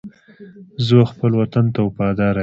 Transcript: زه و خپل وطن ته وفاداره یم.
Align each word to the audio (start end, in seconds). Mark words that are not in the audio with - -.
زه 0.85 0.93
و 1.01 1.05
خپل 1.11 1.31
وطن 1.41 1.65
ته 1.73 1.79
وفاداره 1.87 2.37
یم. 2.37 2.39